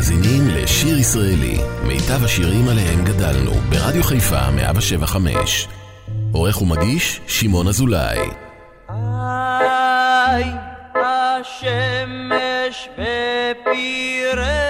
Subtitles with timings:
[0.00, 5.68] מאזינים לשיר ישראלי, מיטב השירים עליהם גדלנו, ברדיו חיפה 175.
[6.32, 8.18] עורך ומגיש, שמעון אזולאי.
[8.88, 10.44] היי,
[10.94, 14.69] השמש בפירר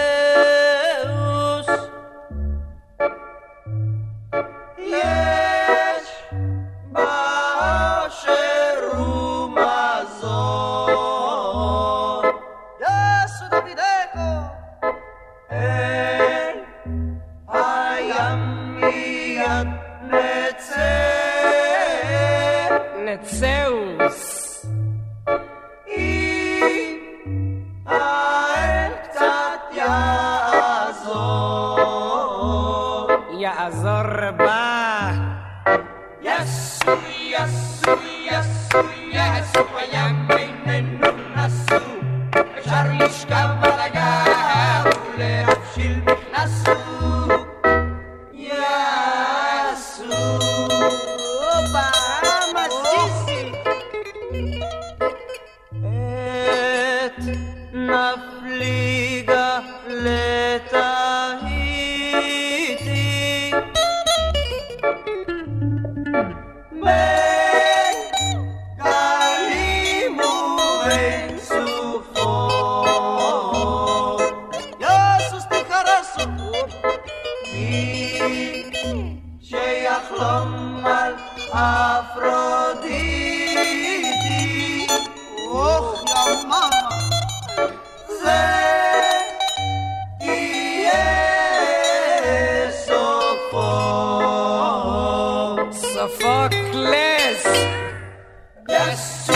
[98.90, 99.28] Yes.
[99.28, 99.29] yes.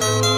[0.00, 0.33] soon.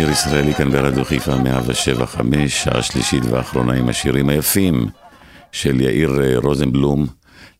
[0.00, 4.86] שיר ישראלי כאן ברדיו חיפה 175, שעה שלישית ואחרונה עם השירים היפים
[5.52, 7.06] של יאיר אה, רוזנבלום,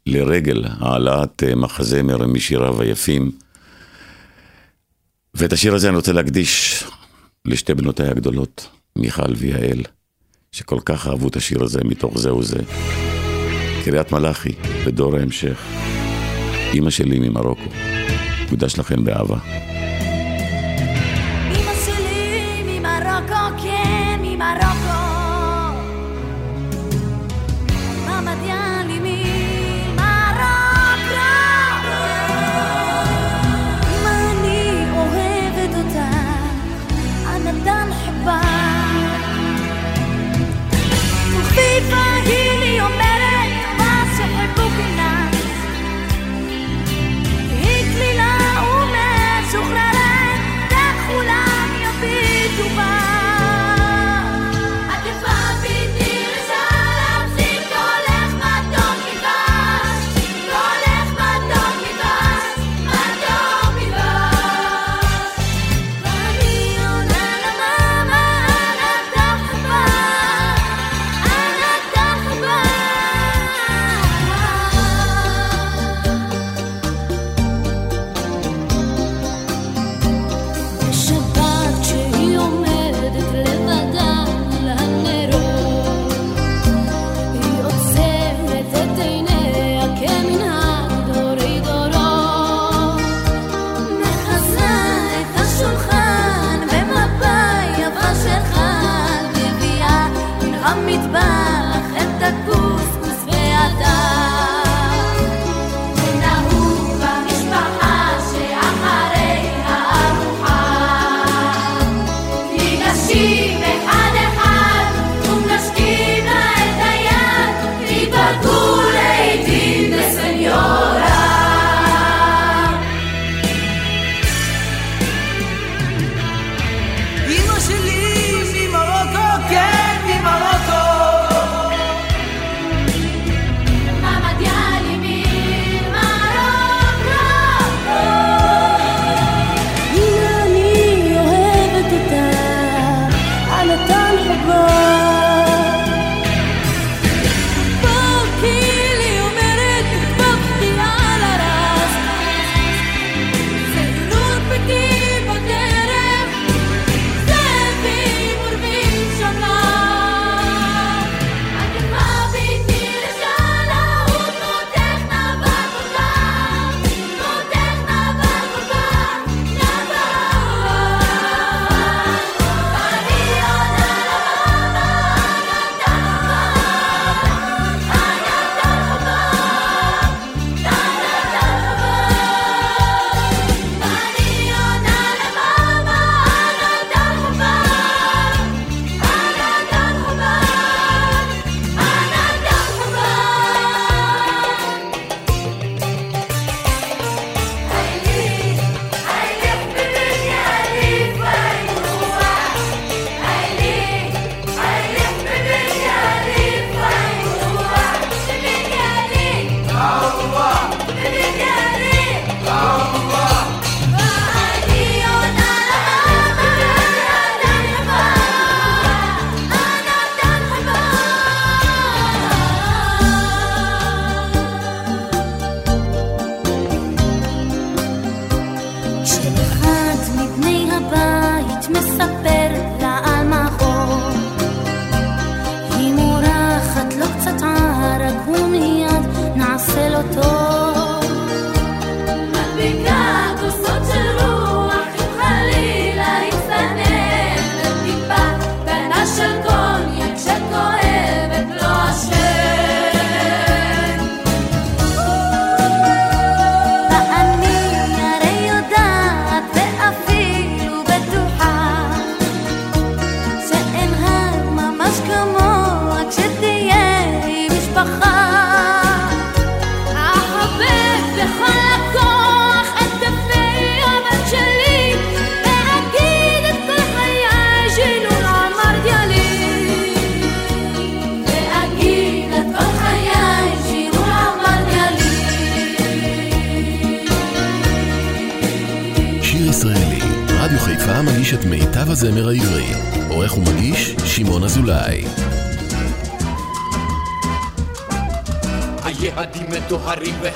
[0.06, 3.31] לרגל העלאת אה, מחזמר משיריו היפים.
[5.34, 6.84] ואת השיר הזה אני רוצה להקדיש
[7.44, 9.82] לשתי בנותיי הגדולות, מיכל ויעל,
[10.52, 12.58] שכל כך אהבו את השיר הזה מתוך זה וזה.
[13.84, 14.52] קריית מלאכי,
[14.87, 15.62] בדור ההמשך.
[16.72, 17.70] אימא שלי ממרוקו.
[18.40, 19.69] יוקדש לכם באהבה.
[23.31, 25.00] Marocco che mi Marocco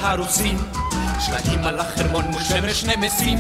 [0.05, 0.59] והרוסים,
[1.21, 3.39] שלטים על החרמון מול שמש נמסים.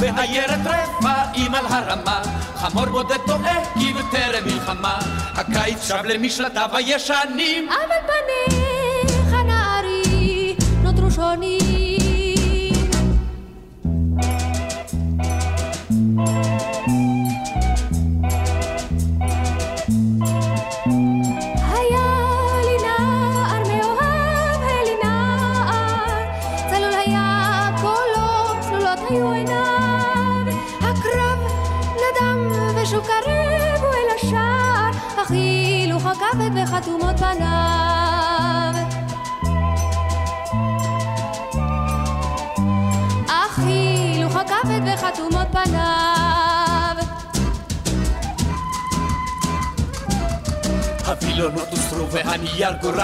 [0.00, 2.22] והיירת רפאים על הרמה,
[2.56, 4.98] חמור בודד טועה כי בטרם מלחמה,
[5.34, 7.68] הקיץ שב למשלטיו הישנים.
[7.68, 8.27] אבל פניך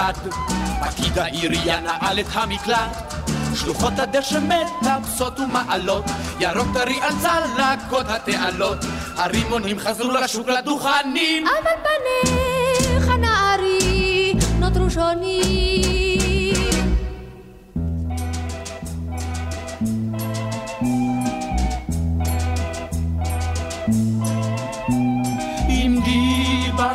[0.05, 0.33] גורד,
[0.89, 3.13] פקיד העירייה נעל את המקלט.
[3.55, 6.05] שלוחות הדשא מטפסות ומעלות,
[6.39, 8.77] ירוק טרי על צלקות התעלות,
[9.15, 11.47] הרימונים חזרו לשוק לדוכנים.
[11.47, 15.94] אבל פניך נערי נותרו שונים.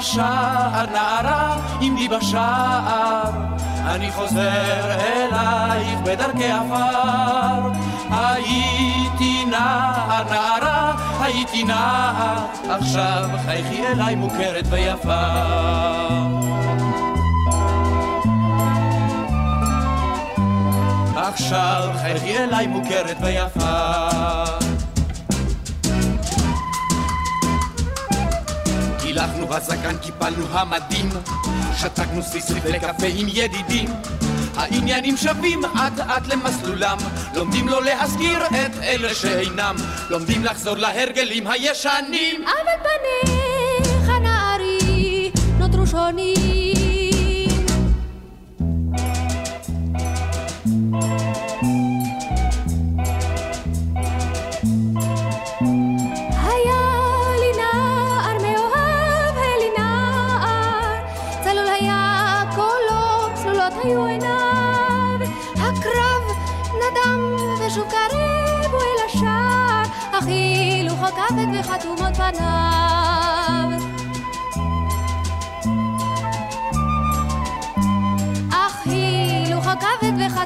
[0.01, 3.31] בשער נערה, עמדי בשער
[3.87, 7.71] אני חוזר אלייך בדרכי עפר.
[8.11, 15.23] הייתי נער, נערה, הייתי נער, עכשיו חייכי אליי מוכרת ויפה.
[21.17, 24.60] עכשיו חייכי אליי מוכרת ויפה.
[29.21, 31.09] הילכנו בזקן, קיפלנו המדים,
[31.77, 33.89] שתקנו סיסרי וקפה עם ידידים.
[34.57, 36.99] העניינים שווים אט אט למסלולם,
[37.35, 39.77] לומדים לא להזכיר את אלה שאינם,
[40.11, 42.45] לומדים לחזור להרגלים הישנים.
[42.45, 46.60] אבל פניך נערי נותרו שונים.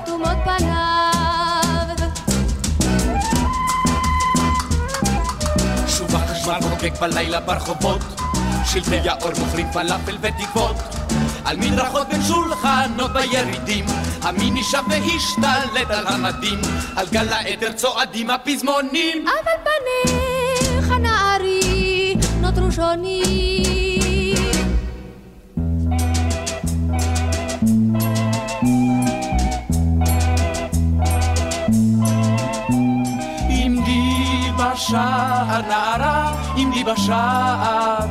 [0.05, 1.97] וחתומות פניו.
[5.89, 8.01] שוב החשמל חוקק בלילה ברחובות,
[8.65, 10.77] שלטי האור מוכרים פלאפל ותקוות.
[11.45, 13.85] על מדרכות בין שולחנות בירידים,
[14.23, 16.61] המיני שב והשתלט על המדים,
[16.97, 19.25] על גל האתר צועדים הפזמונים.
[19.29, 23.84] אבל פניך נערי נותרו שונים.
[34.85, 38.07] בשער נערה, עמדי בשער,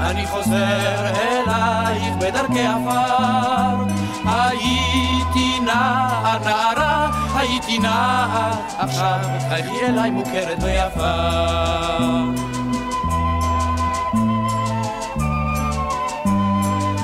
[0.00, 3.84] אני חוזר אלייך בדרכי עפר.
[4.24, 11.14] הייתי נער, נערה, הייתי נער, עכשיו חייכי אליי מוכרת ויפה.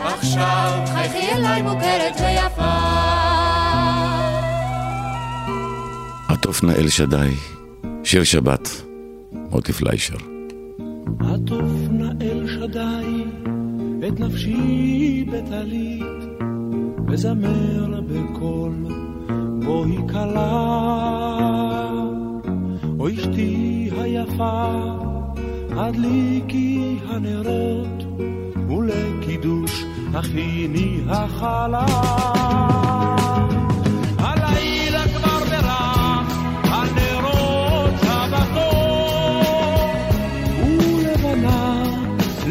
[0.02, 2.72] עכשיו חייכי אליי מוכרת ויפה.
[6.28, 7.34] עטוף נא אל שדי,
[8.04, 8.89] שיר שבת,
[9.50, 10.16] מוטי פליישר.
[11.21, 13.25] עטוף נא אל שדי
[14.09, 16.40] את נפשי בטלית,
[17.09, 18.73] וזמר בקול
[19.64, 20.50] בואי כלה.
[22.99, 24.73] או אשתי היפה,
[25.71, 28.04] הדליקי הנרות,
[28.69, 31.87] ולקידוש הכיני החלה.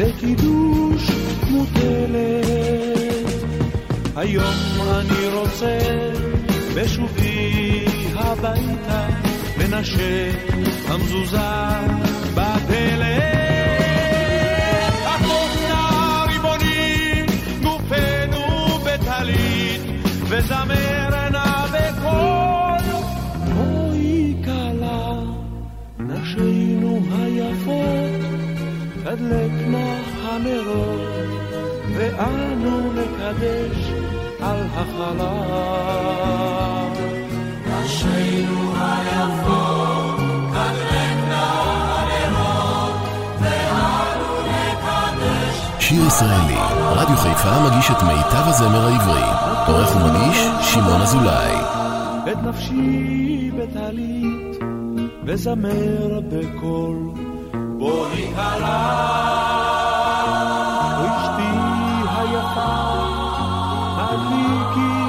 [0.00, 1.10] לקידוש
[1.50, 2.46] מוטלת.
[4.16, 5.78] היום אני רוצה
[6.74, 9.08] בשובי הביתה,
[9.58, 10.54] לנשק
[10.88, 11.38] המזוזה
[12.34, 13.59] בדלת.
[29.10, 31.00] תדלקנה הנרות,
[31.94, 33.92] ואנו נקדש
[34.40, 35.30] על החלל.
[37.84, 40.20] אשרינו היפות,
[45.78, 46.58] שיר ישראלי,
[46.92, 49.22] רדיו חיפה מגיש את מיטב הזמר העברי.
[49.66, 51.56] עורך ומגיש, שמעון אזולאי.
[52.32, 54.56] את נפשי בטלית,
[55.24, 57.19] וזמר בקול.
[57.80, 58.76] בוא נתעלה.
[61.06, 61.50] אשתי
[62.16, 62.72] היפה,
[63.96, 64.99] הזיקי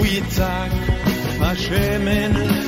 [0.00, 0.70] we attack
[1.40, 2.67] my shaman.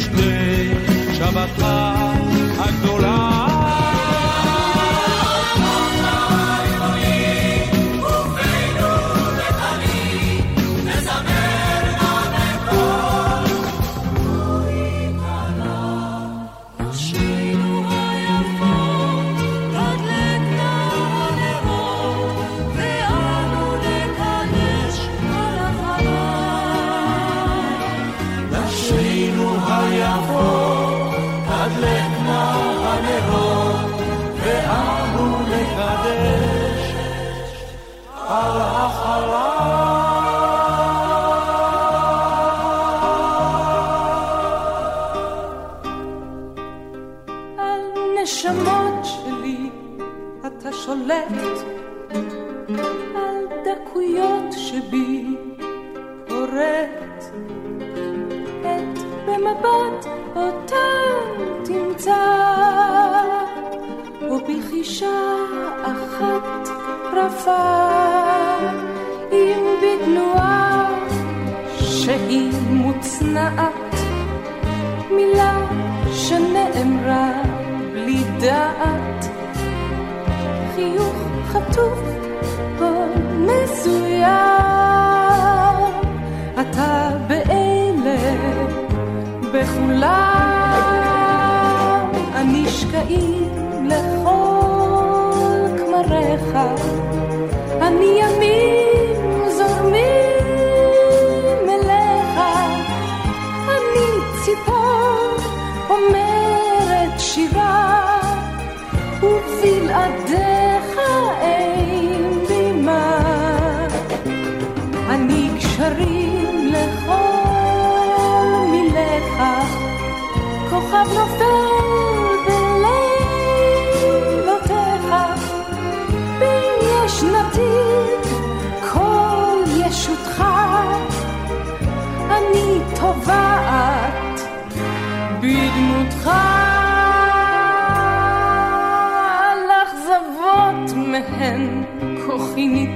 [0.00, 1.66] תשתה שבתך
[2.58, 3.29] הגדולה.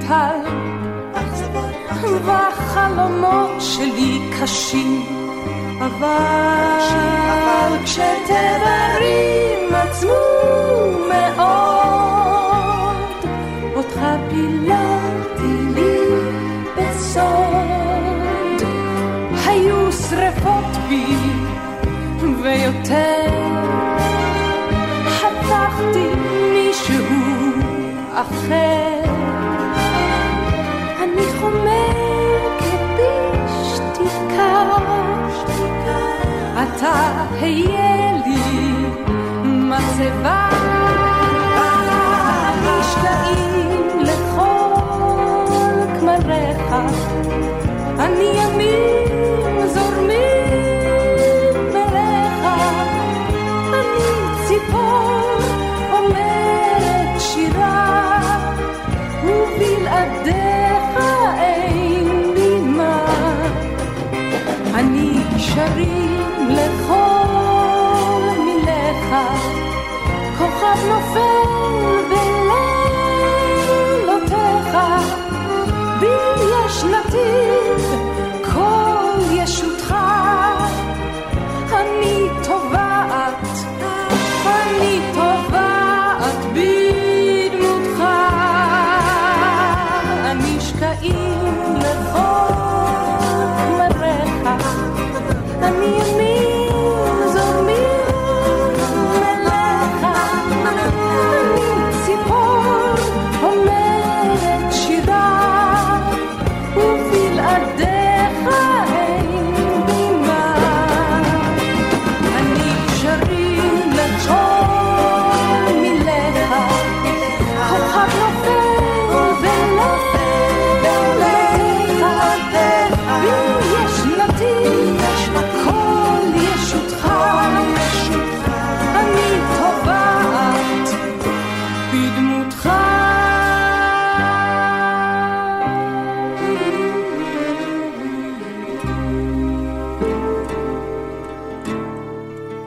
[0.09, 0.41] טל,
[2.25, 5.03] והחלומות שלי קשים,
[5.79, 6.85] אבל
[7.85, 10.13] כשתדרים עצמו
[11.09, 12.97] מאוד,
[13.75, 15.99] אותך פיללתי לי
[16.77, 18.61] בסוד.
[19.47, 21.17] היו שרפות בי
[22.43, 23.27] ויותר,
[25.07, 26.09] חתכתי
[26.53, 27.05] מישהו
[28.15, 28.84] אחר.
[31.45, 33.01] אני חומקת
[33.59, 34.63] בשתיקה
[36.63, 38.73] אתה היה לי
[39.45, 40.49] מצבה
[42.65, 44.75] משקעים לכל
[46.01, 46.75] כמריך
[47.99, 48.94] אני ימים
[65.57, 66.74] אני שרים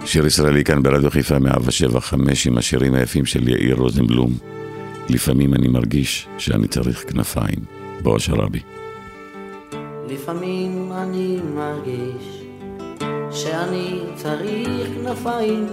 [0.07, 4.31] שיר ישראלי כאן ברדיו חיפה 175 עם השירים היפים של יאיר רוזנבלום.
[5.09, 7.59] לפעמים אני מרגיש שאני צריך כנפיים.
[8.01, 8.59] בועז שרבי.
[10.09, 12.41] לפעמים אני מרגיש
[13.31, 15.67] שאני צריך כנפיים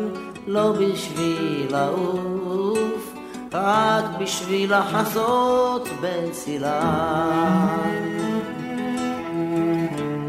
[0.46, 3.14] לא בשביל לעוף,
[3.52, 7.78] רק בשביל לחזות בצילם.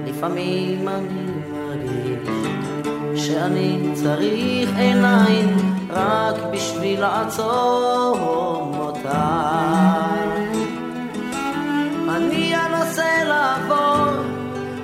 [0.08, 1.25] לפעמים אני
[3.46, 5.58] שאני צריך עיניים
[5.90, 10.30] רק בשביל לעצום אותם.
[12.10, 14.08] אני אנסה לעבור,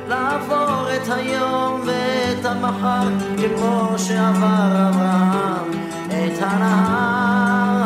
[0.07, 5.71] לעבור את היום ואת המחר, כמו שעבר אברהם
[6.07, 7.81] את הנהר,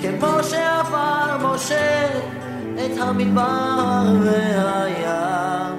[0.00, 2.06] כמו שעבר משה
[2.74, 5.78] את המדבר והים,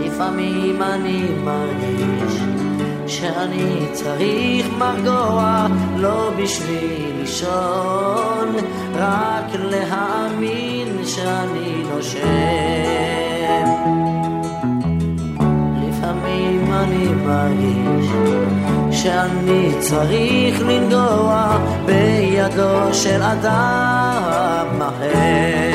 [0.00, 2.40] לפעמים אני מרגיש
[3.06, 8.56] שאני צריך מרגוע, לא בשביל לישון,
[8.96, 12.22] רק להאמין שאני נושם.
[15.88, 18.10] לפעמים אני מרגיש
[18.90, 25.71] שאני צריך לנגוע בידו של אדם אחר.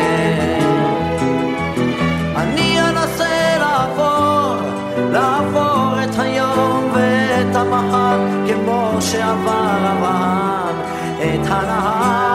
[7.57, 10.75] המחר, כמו שעבר אברהם
[11.17, 12.26] את הנהר,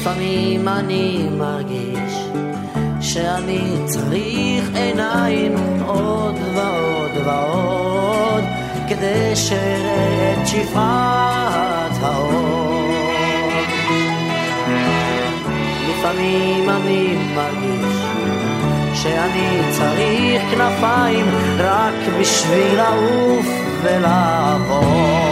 [0.00, 2.14] לפעמים אני מרגיש
[3.00, 5.54] שאני צריך עיניים
[5.86, 8.44] עוד ועוד ועוד
[8.88, 12.90] כדי שאראה את שפעת האור.
[15.88, 17.96] לפעמים אני מרגיש
[18.94, 21.26] שאני צריך כנפיים
[21.58, 23.46] רק בשביל לעוף
[23.82, 25.29] ולעבור.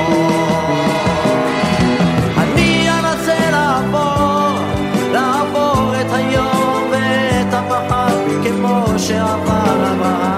[8.99, 10.38] שאמר הבאה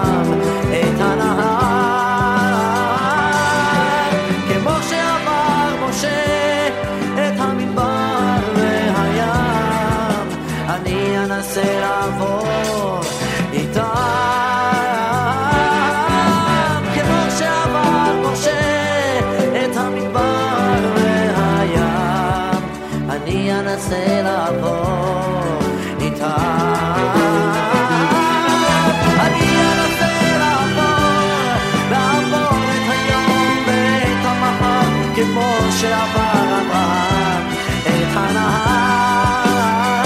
[35.80, 37.44] שעבר אברהם
[37.82, 40.04] את הנהר.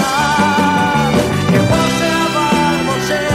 [1.47, 3.27] כמו שעבר משה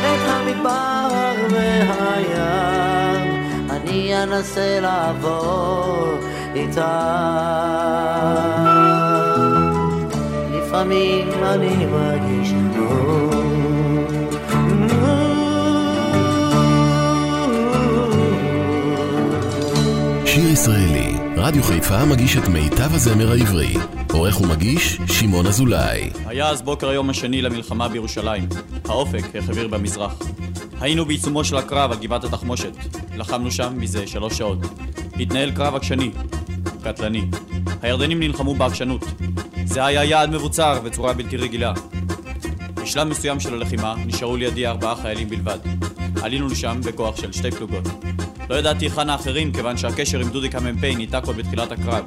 [0.00, 3.30] את המדבר והים,
[3.70, 6.14] אני אנסה לעבור
[6.54, 6.96] איתה.
[10.52, 12.52] לפעמים אני מרגיש
[20.26, 20.95] שיר ישראלי,
[21.46, 23.74] רדיו חיפה מגיש את מיטב הזמר העברי.
[24.12, 26.10] עורך ומגיש, שמעון אזולאי.
[26.26, 28.48] היה אז בוקר היום השני למלחמה בירושלים.
[28.84, 30.18] האופק החביר במזרח.
[30.80, 32.72] היינו בעיצומו של הקרב על גבעת התחמושת.
[33.16, 34.58] לחמנו שם מזה שלוש שעות.
[35.20, 36.10] התנהל קרב עקשני,
[36.84, 37.24] קטלני.
[37.82, 39.04] הירדנים נלחמו בעקשנות.
[39.64, 41.72] זה היה יעד מבוצר בצורה בלתי רגילה.
[42.74, 45.58] בשלב מסוים של הלחימה נשארו לידי ארבעה חיילים בלבד.
[46.22, 47.84] עלינו לשם בכוח של שתי פלוגות.
[48.50, 52.04] לא ידעתי היכן האחרים כיוון שהקשר עם דודיק המ"פ ניתק עוד בתחילת הקרב.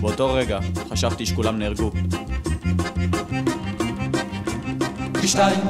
[0.00, 0.58] באותו רגע
[0.90, 1.90] חשבתי שכולם נהרגו.
[5.22, 5.60] בשתיים,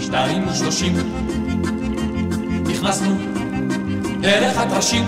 [0.00, 0.94] שתיים ושלושים,
[2.70, 3.16] נכנסנו
[4.20, 5.04] דרך הטרשים,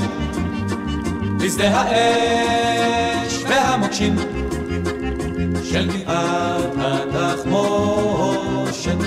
[1.40, 4.16] לשדה האש והמוקשים
[5.70, 6.72] של גבעת
[7.14, 8.98] התחמושת.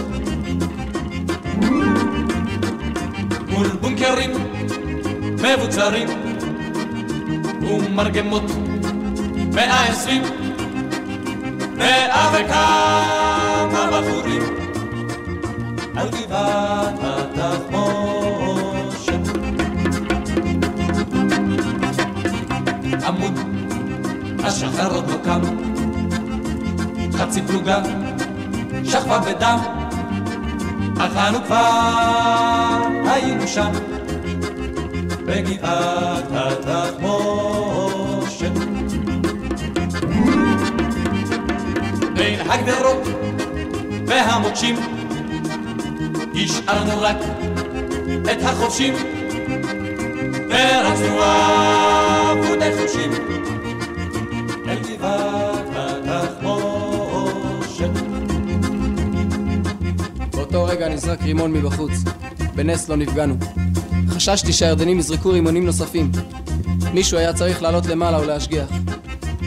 [3.49, 4.50] מול בונקרים
[5.41, 6.07] מבוצרים
[7.61, 8.51] ומרגמות.
[9.55, 10.21] מאה עשרים.
[11.77, 14.41] מאה וכמה בחורים
[15.95, 18.21] על גבעת התחמושת.
[23.07, 23.39] עמוד
[24.43, 25.41] השחר עוד לא קם,
[27.17, 27.81] חצי פלוגה
[28.83, 29.59] שכבה בדם,
[30.99, 33.71] אך אנו כבר היינו שם,
[35.31, 37.31] בגבעת התחמושת.
[42.15, 43.07] בין הגדרות
[44.07, 44.75] והמוקשים
[46.35, 47.17] השארנו רק
[48.31, 48.93] את החובשים
[50.49, 51.19] ורצנו
[52.31, 53.11] אבודי חושים
[54.67, 55.67] אל גבעת
[56.05, 57.91] התחמושת
[60.31, 61.91] באותו רגע נזרק רימון מבחוץ.
[62.55, 63.35] בנס לא נפגענו.
[64.21, 66.11] חששתי שהירדנים יזרקו רימונים נוספים.
[66.93, 68.69] מישהו היה צריך לעלות למעלה ולהשגיח.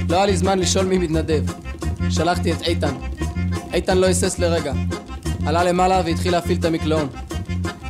[0.09, 1.45] לא היה לי זמן לשאול מי מתנדב.
[2.11, 2.95] שלחתי את איתן.
[3.73, 4.73] איתן לא היסס לרגע.
[5.47, 7.09] עלה למעלה והתחיל להפעיל את המקלעון.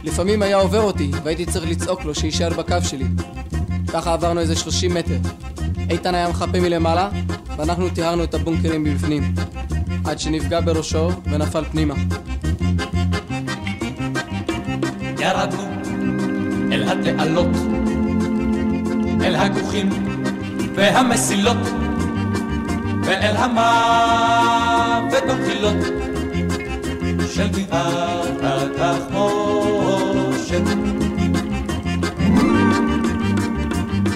[0.02, 3.06] לפעמים היה עובר אותי, והייתי צריך לצעוק לו שיישאר בקו שלי.
[3.92, 5.18] ככה עברנו איזה 30 מטר.
[5.90, 7.08] איתן היה מחפה מלמעלה,
[7.56, 9.34] ואנחנו טיהרנו את הבונקרים מבפנים.
[10.04, 11.94] עד שנפגע בראשו ונפל פנימה.
[15.18, 15.73] ירדנו
[16.84, 17.56] אל התעלות,
[19.22, 19.88] אל הגוחים
[20.74, 21.56] והמסילות,
[23.04, 25.76] ואל המוות במחילות
[27.34, 30.62] של גבעת התחמושת.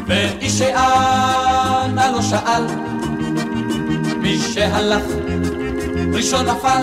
[0.06, 2.66] ואיש שאנה לא שאל,
[4.18, 5.02] מי שהלך
[6.12, 6.82] ראשון נפל,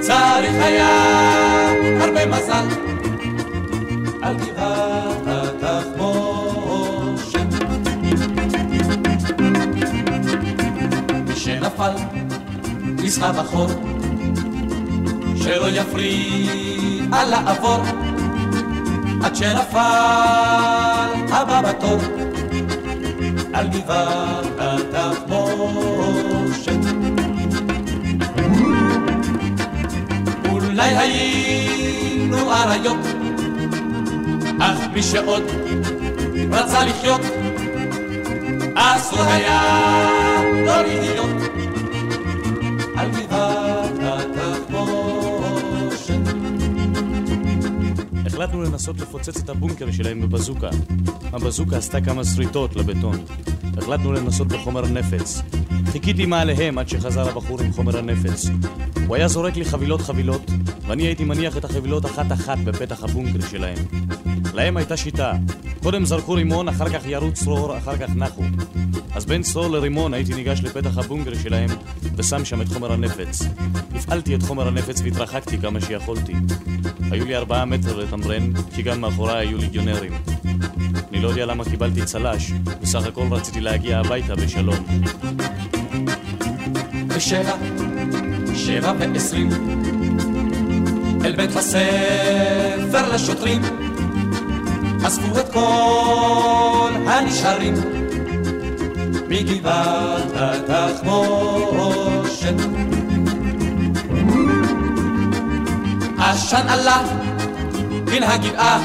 [0.00, 0.88] צריך היה
[2.00, 2.89] הרבה מזל
[4.22, 5.26] על גבעת
[5.62, 6.20] התחמושת.
[11.36, 11.92] שנפל
[12.82, 13.68] נסחב אחור,
[15.36, 17.82] שלא יפריע לעבור,
[19.22, 19.78] עד שנפל
[21.32, 21.98] הבא בתור
[23.52, 25.90] על גבעת התחמושת.
[30.50, 33.19] אולי היינו אריות,
[34.60, 35.42] אך מי שעוד
[36.52, 37.20] רצה לחיות,
[38.74, 39.62] אסור היה
[40.66, 41.36] לא להיות
[42.96, 45.00] על גבעת התחמושת.
[48.26, 50.70] החלטנו לנסות לפוצץ את הבונקר שלהם בבזוקה.
[51.32, 53.16] הבזוקה עשתה כמה שריטות לבטון.
[53.78, 55.42] החלטנו לנסות בחומר נפץ.
[55.92, 58.46] חיכיתי מעליהם עד שחזר הבחור עם חומר הנפץ.
[59.06, 60.50] הוא היה זורק לי חבילות חבילות,
[60.86, 63.76] ואני הייתי מניח את החבילות אחת-אחת בפתח הבונקר שלהם.
[64.54, 65.32] להם הייתה שיטה.
[65.82, 68.42] קודם זרקו רימון, אחר כך ירו צרור, אחר כך נחו.
[69.14, 71.70] אז בין צרור לרימון הייתי ניגש לפתח הבונקר שלהם,
[72.16, 73.42] ושם שם את חומר הנפץ.
[73.94, 76.32] הפעלתי את חומר הנפץ והתרחקתי כמה שיכולתי.
[77.10, 80.12] היו לי ארבעה מטר לתמרן, כי גם מאחוריי היו ליגיונרים.
[81.10, 82.50] אני לא יודע למה קיבלתי צל"ש,
[82.82, 84.76] בסך הכל רציתי להגיע הביתה בשלום.
[87.06, 87.56] בשבע,
[88.54, 89.50] שבע ועשרים,
[91.24, 93.62] אל בית הספר לשוטרים,
[95.06, 97.74] אספו את כל הנשארים
[99.28, 101.34] מגבעת התחמושת.
[106.18, 107.02] עשן עלה
[108.06, 108.80] מן הגבעה,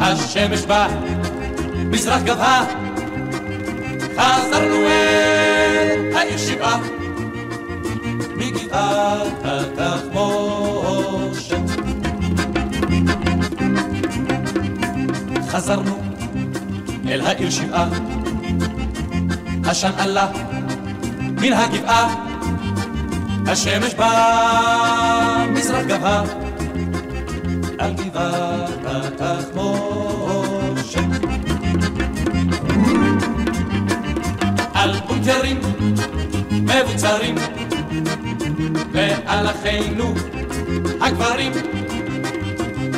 [0.00, 2.64] השמש במזרח גבהה,
[4.18, 6.80] חזרנו אל העיר שבעה
[8.36, 10.68] מגבעת התחמושת.
[15.58, 15.98] חזרנו
[17.08, 17.88] אל העיר שבעה,
[19.64, 20.28] עשן עלה
[21.20, 22.14] מן הגבעה,
[23.46, 26.22] השמש במזרח גבה.
[27.78, 28.84] על גבעת
[29.20, 31.00] התחמושת.
[34.74, 35.60] על בונקרים
[36.50, 37.34] מבוצרים
[38.92, 40.14] ועל אחינו
[41.00, 41.52] הגברים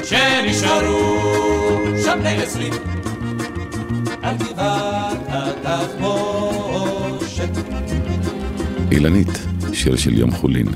[0.05, 2.73] שנשארו שם בני עשרים
[4.23, 6.71] על גבעת התחמושת.
[8.93, 9.29] אילנית,
[9.73, 10.67] שיר של יום חולין.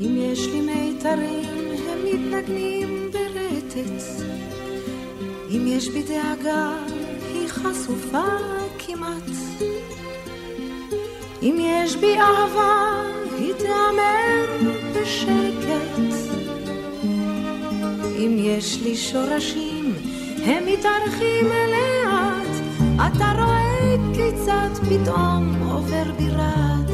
[0.00, 1.44] אם יש לי מיתרים,
[1.88, 4.02] הם מתנגנים ברטט.
[5.50, 6.72] אם יש בי דאגה,
[7.34, 8.24] היא חשופה
[8.78, 9.30] כמעט.
[11.42, 13.02] אם יש בי אהבה,
[13.38, 14.46] היא תיאמר
[14.94, 16.15] בשקט.
[18.18, 19.94] אם יש לי שורשים,
[20.44, 22.56] הם מתארחים לאט.
[22.94, 26.90] אתה רואה כיצד פתאום עובר בירד.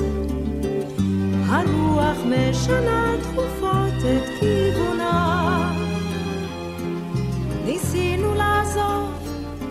[1.46, 5.72] הרוח משנה תכופות את כיוונה.
[7.64, 9.10] ניסינו לעזוב,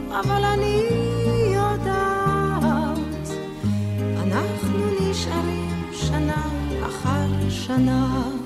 [0.10, 0.84] אבל אני
[1.54, 3.30] יודעת,
[4.18, 6.44] אנחנו נשארים שנה
[6.86, 8.41] אחר שנה.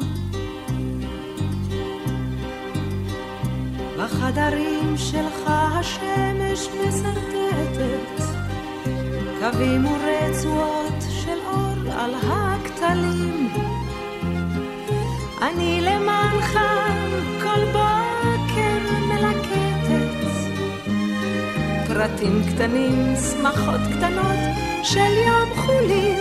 [4.05, 8.23] בחדרים שלך השמש מסרטטת
[9.39, 13.49] קווים ורצועות של אור על הכתלים.
[15.41, 16.59] אני למענך
[17.41, 20.27] כל בוקר מלקטת
[21.87, 24.39] פרטים קטנים, שמחות קטנות
[24.83, 26.19] של יום חולין.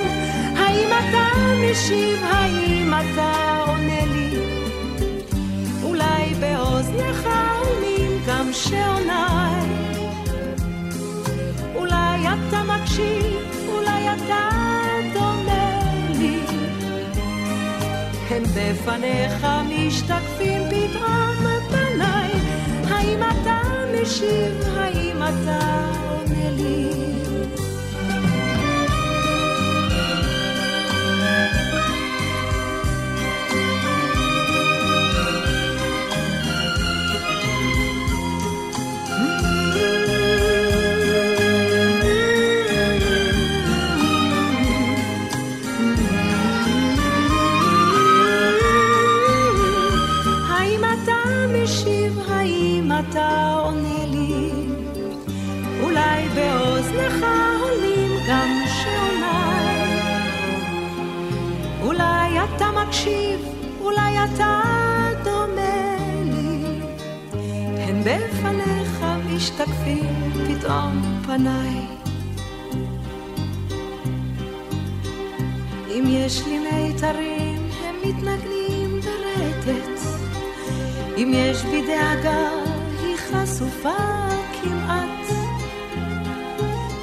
[0.57, 1.39] האם אתה
[1.71, 2.25] משיב?
[2.25, 4.39] האם אתה עונה לי?
[5.83, 7.44] אולי גם
[8.55, 9.69] שעוניי.
[11.75, 14.49] אולי אתה מקשיב, אולי אתה
[15.15, 15.81] דומה
[16.19, 16.41] לי.
[18.31, 21.37] הם בפניך משתקפים פתאום
[21.71, 22.31] פניי.
[22.91, 23.61] האם אתה
[24.03, 24.69] משיב?
[24.77, 27.24] האם אתה עונה לי?
[62.89, 63.41] מקשיב,
[63.81, 64.61] אולי אתה
[65.25, 66.81] דומה לי.
[67.79, 71.87] הן בפניך משתקפים פתאום פניי.
[75.91, 80.01] אם יש לי מיתרים, הם מתנגנים ברטט.
[81.17, 82.49] אם יש בי דאגה,
[83.03, 84.29] היא חשופה
[84.63, 85.29] כמעט.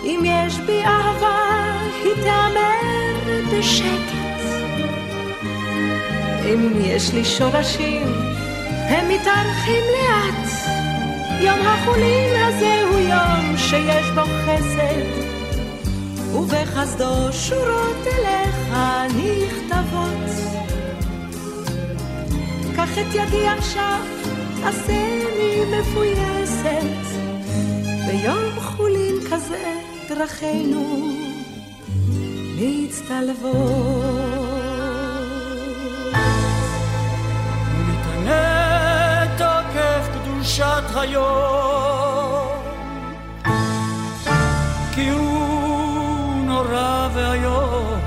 [0.03, 1.71] אם יש בי אהבה,
[2.03, 4.20] היא תיאמר בשקט.
[6.53, 8.07] אם יש לי שורשים,
[8.89, 10.49] הם מתארחים לאט.
[11.41, 15.05] יום החולין הזה הוא יום שיש בו חסד,
[16.35, 18.75] ובחסדו שורות אליך
[19.07, 20.31] נכתבות.
[22.75, 24.01] קח את ידי עכשיו,
[24.63, 27.01] עשני מפויסת.
[28.07, 29.73] ביום חולין כזה
[30.09, 31.09] דרכינו
[32.57, 34.40] מצטלבות.
[40.95, 42.63] היום
[44.95, 48.01] כי הוא נורא ואיום.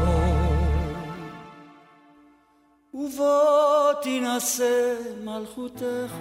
[2.94, 6.14] ובו תינשא מלכותך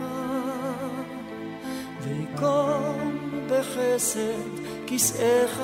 [2.01, 4.49] ויקום בחסד
[4.87, 5.61] כיסאך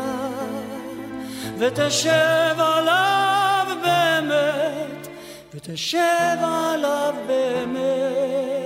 [1.57, 5.07] ותשב עליו באמת
[5.53, 8.58] ותשב עליו באמת.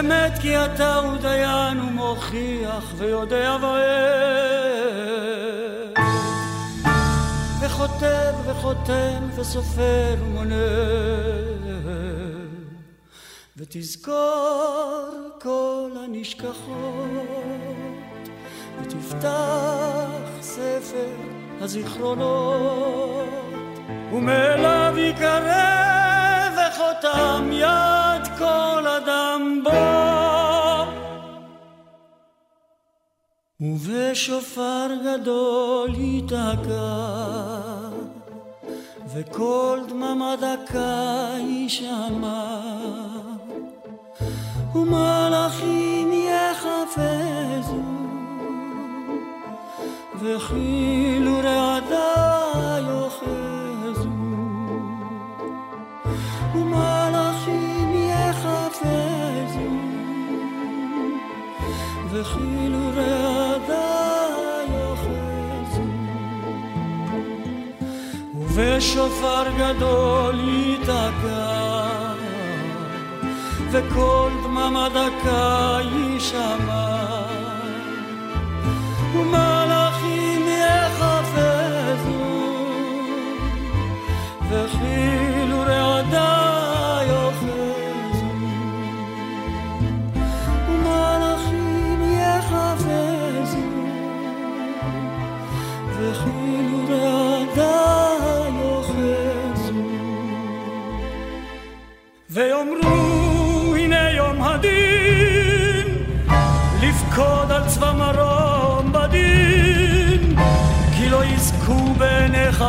[0.00, 3.94] אמת כי אתה הוא דיין ומוכיח ויודע ואוהב.
[7.60, 10.54] וכותב וחותם וסופר ומונה.
[13.56, 15.10] ותזכור
[15.42, 16.68] כל הנשכחות,
[18.82, 20.08] ותפתח
[20.40, 21.16] ספר
[21.60, 23.28] הזיכרונות,
[24.12, 28.73] ומאליו יקרב וחותם יד כל
[33.64, 37.04] ובשופר גדול ייתקע,
[39.14, 42.60] וכל דממה דקה יישמע,
[44.74, 47.82] ומלאכים יחפזו,
[50.20, 51.73] וכאילו רעדה
[68.74, 72.14] ובשופר גדול ייתקע,
[73.70, 76.93] וכל דממה דקה יישמע,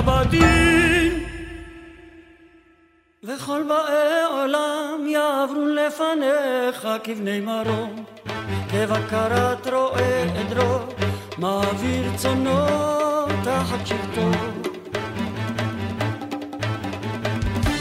[0.02, 1.24] בדין
[3.28, 8.06] וכל באי עולם יעברו לפניך כבני מרום.
[8.70, 10.80] כבקרת רועה עדרו
[11.38, 12.66] מעביר צונו
[13.44, 14.32] תחת שבטו.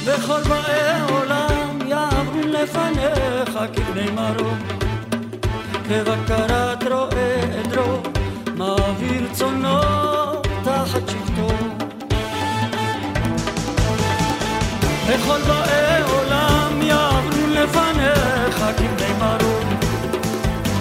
[0.05, 4.59] וכל באי עולם יעברו לפניך כבני מרום.
[5.89, 8.01] כבקרת רועה עדרו
[8.57, 9.81] מעביר צונו
[10.65, 11.84] תחת שבטו
[15.07, 19.79] וכל באי עולם יעברו לפניך כבני מרום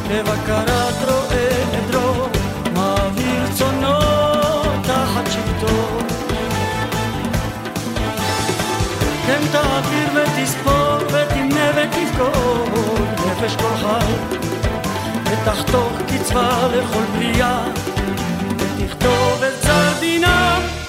[0.08, 2.28] כבקרת רועה עדרו
[2.74, 4.00] מעביר צונו
[4.84, 6.00] תחת שבטו.
[9.28, 14.14] כן תעביר ותספור ותמנה ותפקוד נפש כל חי.
[15.26, 17.64] ותחתוך קצבה לכל בריאה
[18.58, 20.83] ותכתוב את צר דינם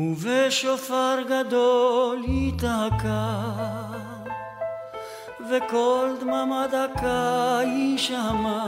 [0.00, 3.30] ובשופר גדול ייתקע
[5.50, 8.66] וכל דממה דקה יישמע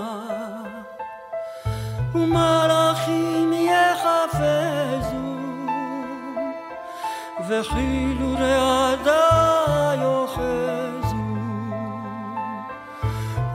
[2.15, 5.23] ומלאכים יחפזו
[7.49, 9.29] וכאילו רעדה
[10.03, 11.17] יאחזו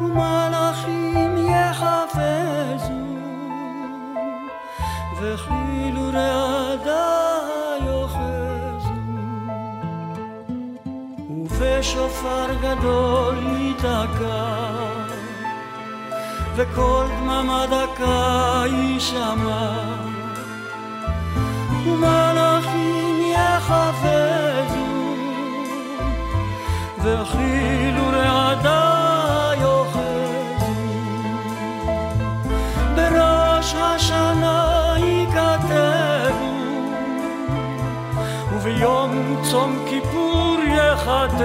[0.02, 2.94] ומלאכים יחפזו
[5.22, 7.07] וכאילו רעדה
[11.78, 14.54] ובשופר גדול ייתקע
[16.56, 19.70] וכל דממה דקה יישמע.
[21.86, 24.88] ומלאכים יחפזו
[27.04, 30.74] וכאילו רעדה יאחזו
[32.96, 36.48] בראש השנה ייכתבו
[38.54, 40.37] וביום צום כיפור
[41.08, 41.38] יחתמו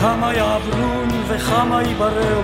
[0.00, 2.42] כמה יעברון וכמה יבראו,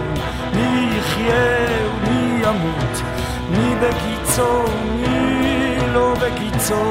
[0.54, 3.02] מי יחיה ומי ימות,
[3.50, 6.90] מי בקיצו ומי לא בקיצו.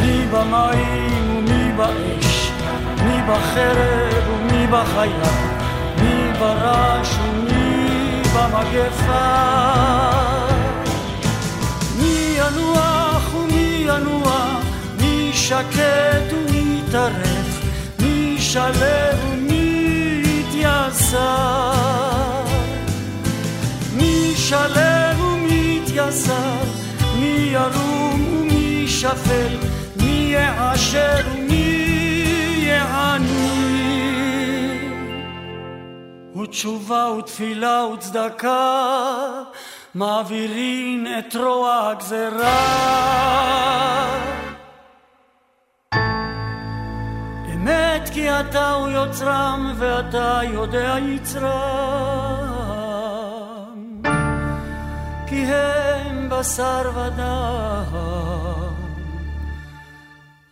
[0.00, 2.52] מי במים ומי באש,
[3.04, 5.32] מי בחרב ומי בחיה,
[6.00, 10.27] מי ברש ומי במגפה.
[15.48, 17.60] שקט ומי טרף,
[17.98, 18.74] מי שלו
[19.22, 21.72] ומי יתייסר.
[23.96, 26.64] מי שלם ומי יתייסר,
[27.18, 29.56] מי ירום ומי שפל,
[29.96, 33.88] מי יעשר ומי יעני.
[36.42, 39.42] ותשובה ותפילה וצדקה
[39.94, 43.38] מעבירין את רוע הגזרה.
[47.68, 52.48] אמת כי אתה הוא יוצרם ואתה יודע יצרם.
[55.28, 58.28] כי הם בשר ודם.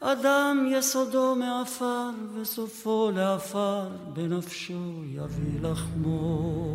[0.01, 6.67] אדם יסודו מעפר וסופו לעפר בנפשו יביא לחמו.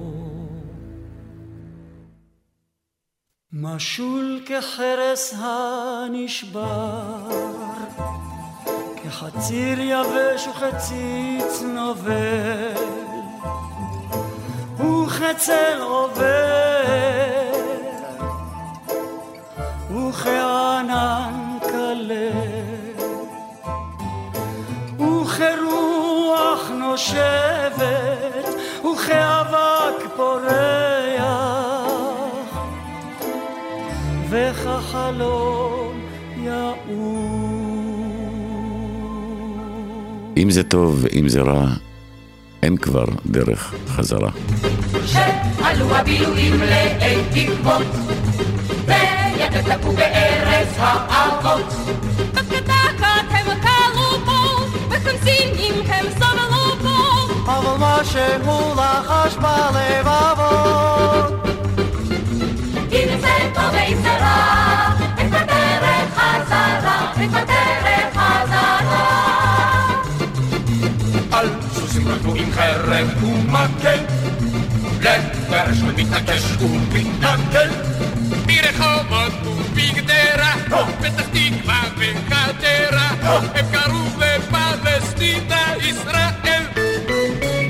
[3.54, 7.28] משול כחרס הנשבר
[9.12, 12.74] כחציר יבש וכציץ נובל
[14.78, 16.22] וכצל עובר
[19.90, 22.32] וכענן כלה
[25.00, 28.48] וכרוח נושבת
[28.86, 31.32] וכאבק פורח
[34.30, 35.81] וכחלום
[40.44, 41.68] אם זה טוב ואם זה רע,
[42.64, 44.32] אין כבר דרך חזרה.
[45.06, 46.60] שעלו הבילויים
[49.96, 51.74] בארץ האבות.
[57.46, 59.81] אבל מה שהוא לחש בלבבות
[76.12, 77.70] ומתנקש ומתנכל.
[78.46, 80.54] ברחובות ובגדרה,
[81.00, 83.10] פתח תקווה וחדרה,
[83.56, 86.22] הם קראו לפלסטינה ישראל.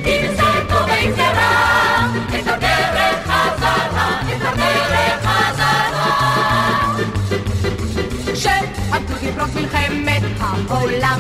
[0.06, 6.16] אם זה טוב ואם זה רע, אין כבר דרך חזרה, אין כבר דרך חזרה.
[8.36, 11.20] שעמדו לפרוץ מלחמת העולם.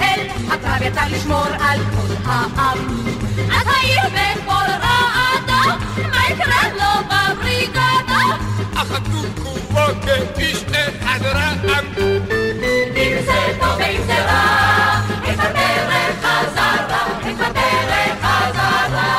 [0.00, 2.78] אל הקרב יצא לשמור על כבוד העם.
[3.52, 5.31] אז העיר בכל רעדה,
[6.12, 8.22] מה יקרה לו בבריגדה?
[8.74, 10.00] אחדו כולו
[10.34, 11.58] כאיש אחד רעם.
[12.96, 19.12] אם זה טוב ואם זה רע, אין כבר דרך חזרה, אין כבר דרך חזרה.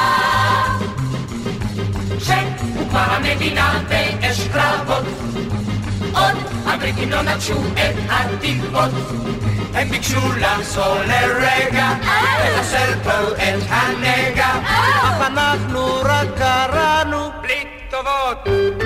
[2.19, 5.03] שהוקמה המדינה באש קרבות,
[6.13, 6.35] עוד
[6.65, 8.91] הבריטים לא נטשו את התקוות.
[9.75, 11.89] הם ביקשו לחזור לרגע,
[12.45, 14.51] לחסל פה את הנגע.
[14.65, 18.82] אך אנחנו רק קראנו בלי טובות.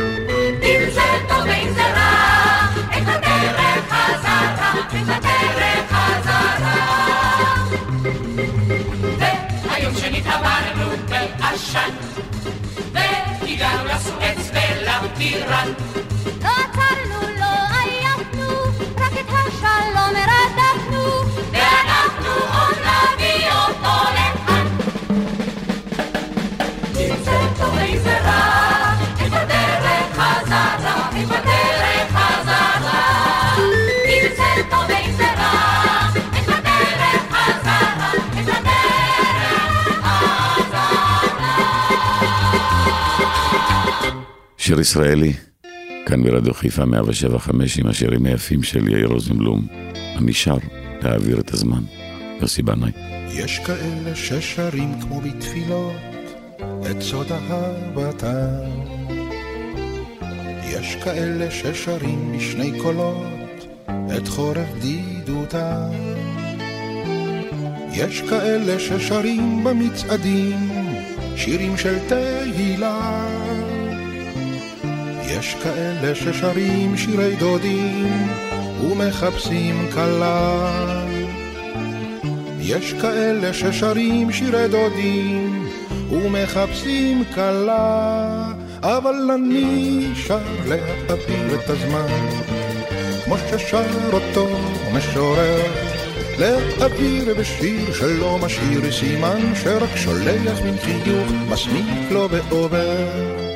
[44.78, 45.34] שיר ישראלי,
[46.06, 49.68] כאן ברדיו חיפה 175 עם השירים היפים של יאיר רוזנבלום.
[50.16, 50.58] המישר
[51.02, 51.84] להעביר את הזמן.
[52.42, 52.92] יוסי בנאי.
[53.30, 55.96] יש כאלה ששרים כמו בתפילות
[56.92, 58.70] את סוד אהבתם.
[60.64, 63.68] יש כאלה ששרים בשני קולות
[64.18, 65.90] את חורף בדידותם.
[67.92, 70.70] יש כאלה ששרים במצעדים
[71.36, 73.28] שירים של תהילה.
[75.30, 78.28] יש כאלה ששרים שירי דודים
[78.84, 80.72] ומחפשים כלה.
[82.60, 85.68] יש כאלה ששרים שירי דודים
[86.12, 88.52] ומחפשים כלה,
[88.82, 92.30] אבל אני שר להעביר את הזמן,
[93.26, 94.48] כמו ששר אותו
[94.94, 95.62] משורר,
[96.40, 103.47] להעביר בשיר שלא משאיר סימן, שרק שולח מן חיוך מסמיק לו ועובר.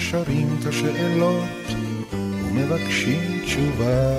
[0.00, 1.66] ששרים את השאלות
[2.12, 4.14] ומבקשים תשובה.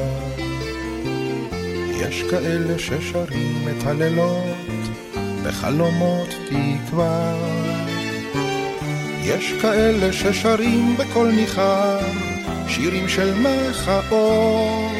[2.00, 4.58] יש כאלה ששרים את הלילות
[5.46, 7.36] בחלומות תקווה.
[9.24, 12.00] יש כאלה ששרים בקול ניחר
[12.68, 14.92] שירים של מחאות.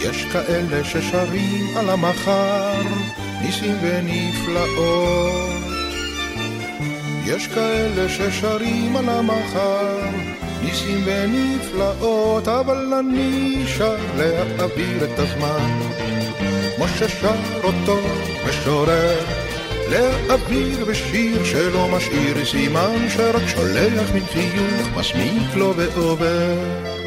[0.00, 2.82] יש כאלה ששרים על המחר
[3.42, 5.59] ניסים ונפלאות.
[7.24, 9.98] יש כאלה ששרים על המחר
[10.62, 15.80] ניסים ונפלאות, אבל אני שר להעביר את הזמן,
[16.76, 17.98] כמו ששר אותו
[18.48, 19.24] משורר,
[19.90, 24.20] להעביר בשיר שלא משאיר סימן, שרק שולח מן
[24.96, 26.99] מסמיק לו ועובר.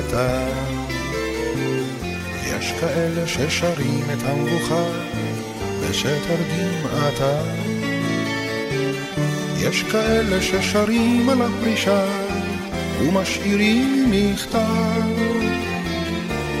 [0.00, 0.46] שקיעתה.
[2.44, 4.84] יש כאלה ששרים את המבוכה
[5.80, 7.40] בסתר דמעתה.
[9.58, 12.04] יש כאלה ששרים על הפרישה
[13.00, 14.60] ומשאירים מכתב.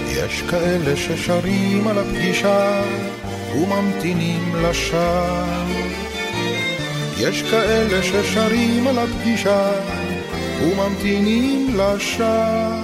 [0.06, 2.82] יש כאלה ששרים על הפגישה
[3.54, 5.44] וממתינים לשווא.
[7.18, 9.70] יש כאלה ששרים על הפגישה
[10.62, 12.79] וממתינים לשווא,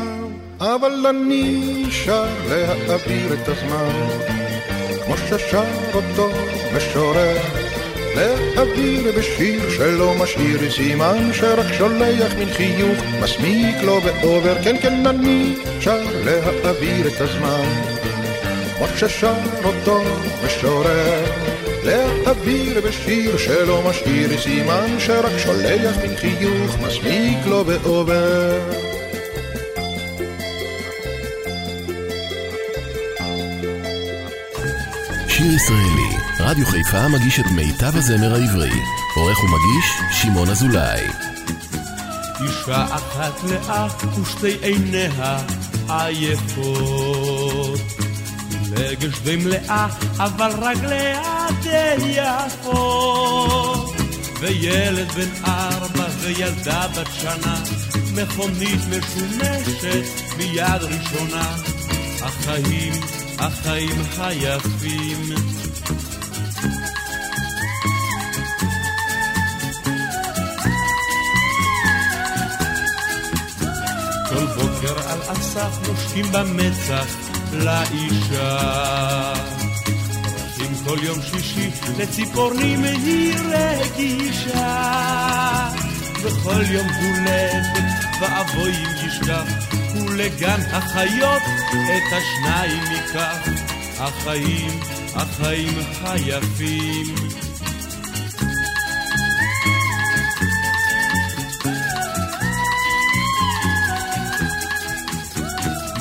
[0.77, 4.09] אבל אני שר להעביר את הזמן,
[5.05, 5.65] כמו ששר
[5.95, 6.31] אותו
[6.77, 7.37] משורר,
[8.17, 15.55] להעביר בשיר שלא משאיר סימן, שרק שולח מן חיוך מסמיק לו ועובר, כן כן אני
[15.81, 17.69] שר להעביר את הזמן,
[18.77, 20.01] כמו ששר אותו
[20.47, 21.25] משורר.
[21.85, 28.59] להעביר בשיר שלא משאיר סימן שרק שולח מן חיוך מסמיק לו ועובר.
[35.47, 38.81] שיר ישראלי, רדיו חיפה מגיש את מיטב הזמר העברי.
[39.17, 41.01] עורך ומגיש, שמעון אזולאי.
[42.41, 43.87] אישה אחת לאה
[44.23, 45.39] ושתי עיניה
[45.89, 47.81] עייפות.
[48.75, 49.87] פילגש די מלאה,
[50.17, 53.95] אבל רגליה די יפות.
[54.41, 57.63] וילד בן ארבע וילדה בת שנה,
[58.15, 60.05] מכונית משומשת
[60.39, 61.57] מיד ראשונה.
[62.23, 62.93] החיים,
[63.39, 65.37] החיים היפים.
[74.29, 77.07] כל בוקר על אסף נושקים במצח
[77.53, 79.33] לאישה.
[80.35, 85.07] רצים כל יום שישי לציפורנים היא רגישה.
[86.23, 89.77] וכל יום הולדת ואבוי אם ישכח,
[90.19, 91.43] ולגן החיות
[91.73, 93.49] את השניים ייקח.
[93.99, 94.81] החיים,
[95.15, 97.15] החיים היפים.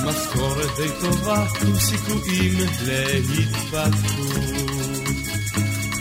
[0.04, 2.54] משכורת די טובה עם סיכויים
[3.30, 3.96] להתפתחות.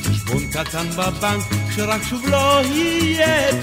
[0.05, 1.45] חשבון קטן בבנק
[1.77, 3.54] שרק שוב לא יהיה.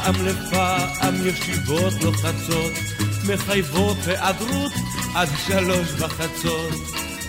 [0.00, 2.72] מפעם לפעם ישיבות לוחצות,
[3.28, 4.72] מחייבות היעדרות
[5.14, 6.74] עד שלוש בחצות.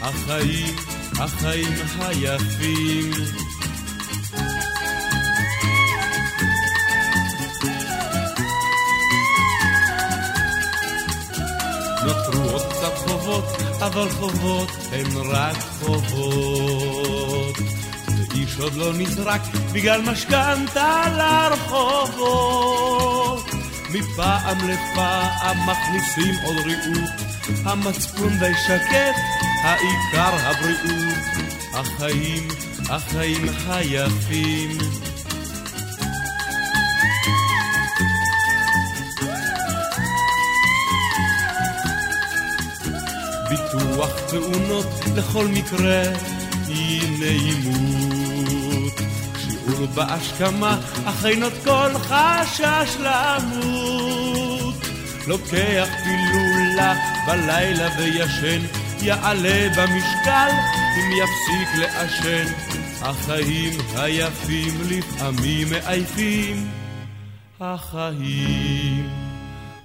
[0.01, 0.76] החיים,
[1.19, 3.11] החיים היפים.
[12.05, 13.45] נותרו עוד קצת חובות,
[13.80, 17.20] אבל חובות הן רק חובות.
[18.34, 19.42] ואיש עוד לא נזרק
[19.74, 22.72] בגלל משכנתה לרחובות.
[23.90, 27.12] מפעם לפעם מכניסים עוד ריהוט,
[27.66, 29.16] המצפון די שקט,
[29.64, 31.32] העיקר הבריאות.
[31.74, 32.48] החיים,
[32.90, 34.78] החיים היפים.
[43.50, 46.04] ביטוח תאונות לכל מקרה
[46.68, 48.01] היא נעימות.
[49.82, 54.76] שיעור בהשכמה אך אינות כל חשש למות.
[55.28, 56.96] לוקח פילולה
[57.28, 58.62] בלילה וישן,
[59.02, 60.50] יעלה במשקל
[60.98, 62.46] אם יפסיק לעשן,
[63.02, 66.68] החיים היפים לפעמים מעייפים.
[67.60, 69.10] החיים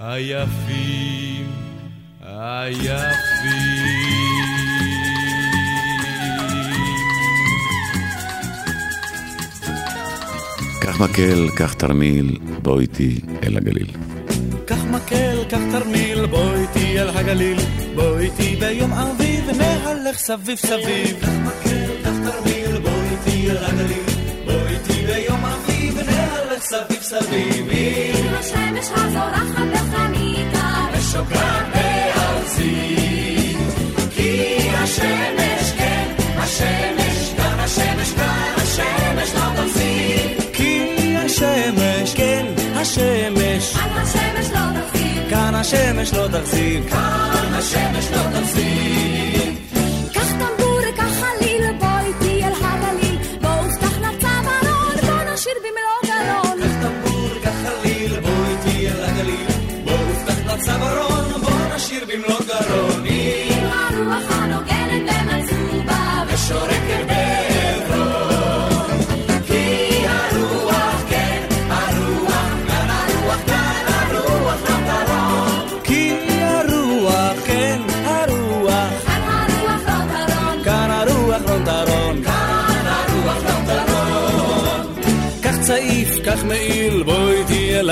[0.00, 1.50] היפים,
[2.22, 4.15] היפים.
[10.86, 13.86] קח מקל, קח תרמיל, בוא איתי אל הגליל.
[14.64, 17.58] קח מקל, קח תרמיל, בוא איתי אל הגליל,
[17.94, 21.16] בוא איתי ביום אביב, נהלך סביב סביב.
[21.20, 24.04] קח מקל, קח תרמיל, בוא איתי אל הגליל,
[24.44, 27.68] בוא איתי ביום אביב, נהלך סביב סביב.
[27.70, 32.96] אם השמש הזורחת בחניתה, ושוקעת בארצי,
[34.10, 35.35] כי השמש,
[45.66, 49.65] השמש לא תחזיק, כאן השמש לא תחזיק.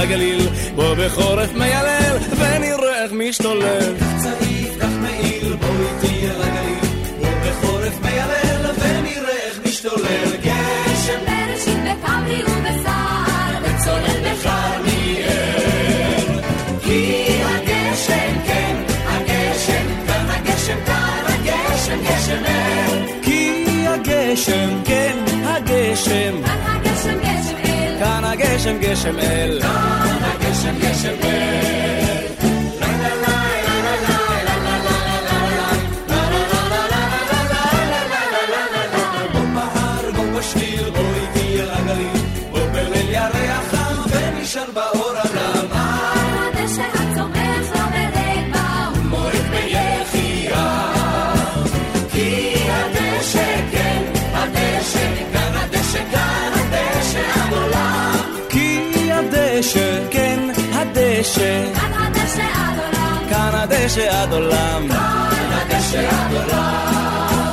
[0.04, 3.94] הגליל, בוא בחורף מיילל, ונראה איך משתולל.
[4.22, 6.90] צעיף, קח מעיל, בוא איתי אל הגליל,
[7.20, 10.30] בוא בחורף מיילל, ונראה איך משתולל.
[10.42, 15.30] גשם בראשית בכברי ובסער, וצולל בכרמיאל.
[16.82, 18.76] כי הגשם, כן,
[19.06, 23.22] הגשם, כאן הגשם, כאן הגשם, גשם אל.
[23.22, 27.43] כי הגשם, כן, הגשם, כאן הגשם גשם
[28.04, 29.58] כאן הגשם, גשם אל.
[29.62, 32.13] כאן הגשם, גשם אל.
[59.64, 64.88] הדשא, כן, הדשא, כאן הדשא עד עולם, כאן הדשא עד עולם.
[64.88, 67.43] כאן הדשא עד עולם.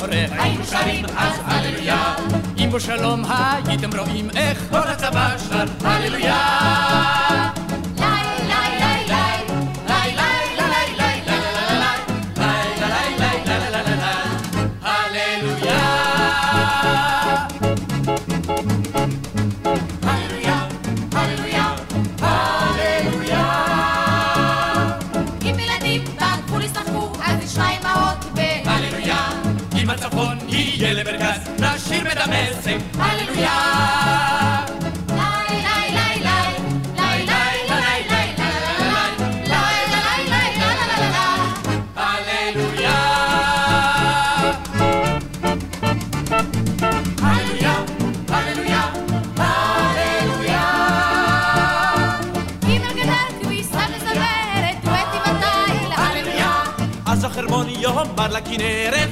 [0.00, 2.14] צורך, היינו שרים אז הללויה.
[2.58, 3.24] אם בשלום
[3.66, 7.59] הייתם רואים איך כל הצבא שר הללויה.
[58.50, 59.09] patinere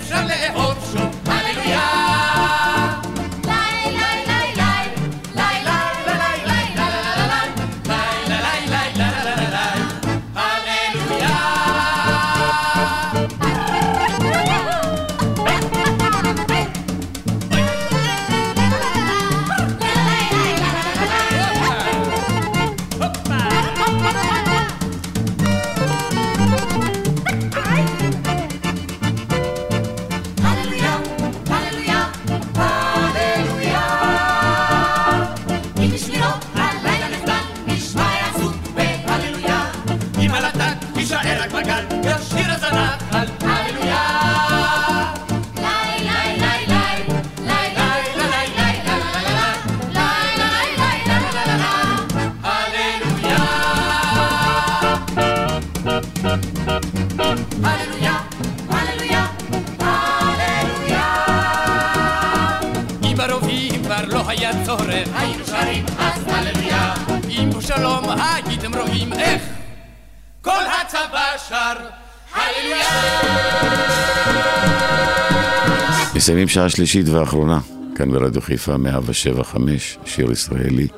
[76.29, 77.61] מסיימים שעה שלישית ואחרונה,
[77.95, 80.89] כאן ברדיו חיפה 175, שיר ישראלי,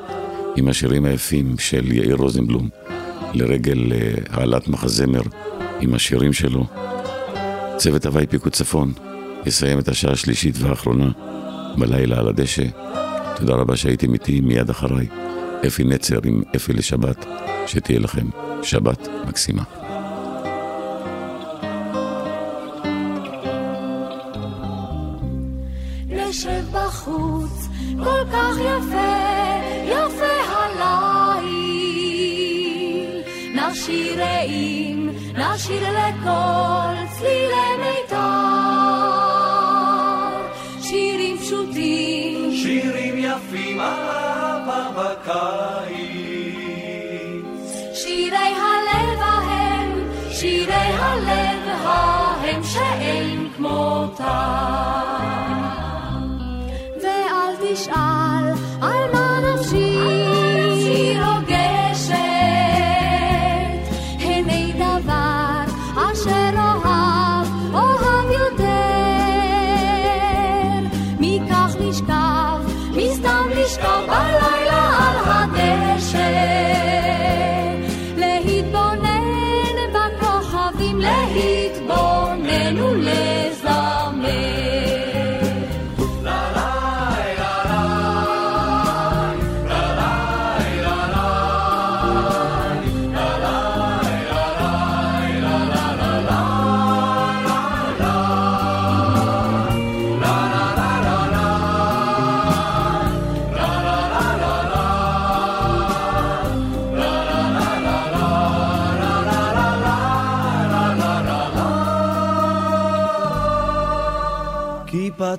[0.56, 2.68] עם השירים היפים של יאיר רוזנבלום,
[3.34, 5.22] לרגל אה, העלאת מחזמר
[5.80, 6.66] עם השירים שלו.
[7.76, 8.92] צוות הוואי פיקוד צפון
[9.46, 11.10] יסיים את השעה השלישית והאחרונה
[11.78, 12.66] בלילה על הדשא.
[13.36, 15.06] תודה רבה שהייתם איתי מיד אחריי.
[15.66, 17.26] אפי נצר עם אפי לשבת,
[17.66, 18.26] שתהיה לכם
[18.62, 19.79] שבת מקסימה.
[35.54, 38.16] נשיר לכל צלילי מיתר.
[40.82, 46.00] שירים פשוטים, שירים יפים אהבה בקיץ.
[47.94, 49.90] שירי הלב ההם,
[50.30, 54.24] שירי הלב ההם שאין כמותם.
[57.02, 58.44] ואל תשאל
[58.82, 59.19] על מה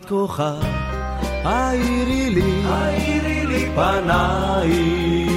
[0.02, 0.62] כיפת כוכב,
[1.44, 5.30] האירי לי, האירי לי פנייך,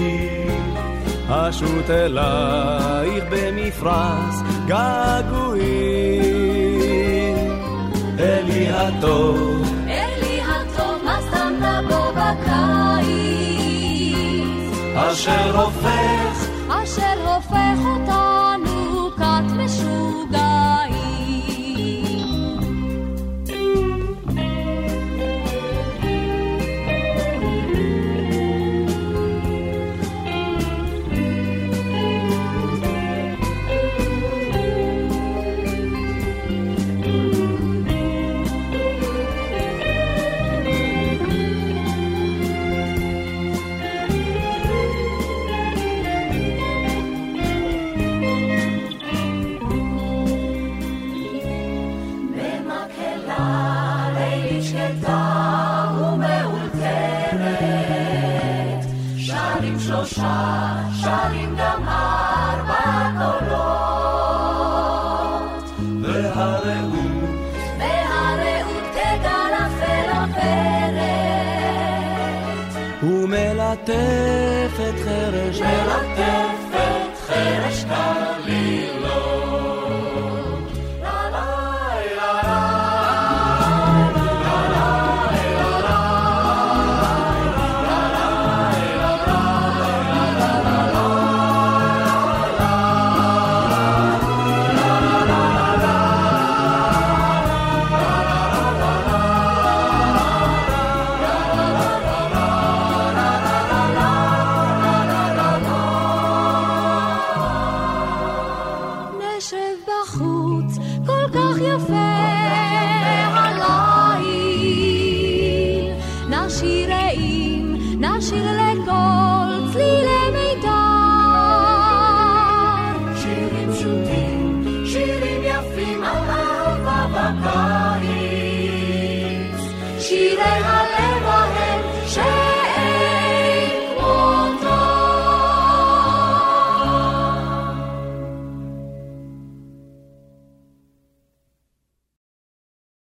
[1.28, 4.34] אשוט אלייך במפרש
[4.66, 6.14] געגועים.
[8.18, 13.04] אלי הטוב, אלי הטוב, מה שמת בו בקיץ?
[14.96, 16.33] אשר הופך,